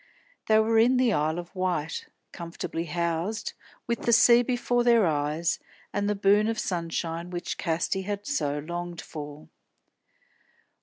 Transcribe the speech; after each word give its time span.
They 0.47 0.57
were 0.57 0.79
in 0.79 0.97
the 0.97 1.13
Isle 1.13 1.37
of 1.37 1.53
Wight; 1.55 2.07
comfortably 2.31 2.85
housed, 2.85 3.53
with 3.85 4.01
the 4.01 4.11
sea 4.11 4.41
before 4.41 4.83
their 4.83 5.05
eyes, 5.05 5.59
and 5.93 6.09
the 6.09 6.15
boon 6.15 6.47
of 6.47 6.57
sunshine 6.57 7.29
which 7.29 7.59
Casti 7.59 8.01
had 8.01 8.25
so 8.25 8.57
longed 8.57 8.99
for. 9.01 9.47